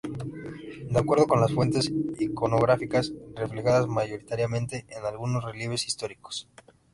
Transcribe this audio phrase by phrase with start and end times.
[0.89, 6.73] De acuerdo con las fuentes iconográficas, reflejadas mayoritariamente en algunos relieves históricos -p.ej.